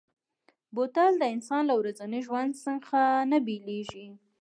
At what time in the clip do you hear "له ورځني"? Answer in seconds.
1.69-2.19